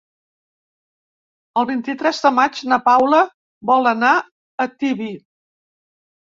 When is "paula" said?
2.89-3.21